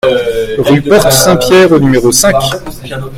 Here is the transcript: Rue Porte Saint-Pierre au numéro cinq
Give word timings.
Rue 0.57 0.81
Porte 0.81 1.11
Saint-Pierre 1.11 1.73
au 1.73 1.79
numéro 1.79 2.11
cinq 2.11 2.33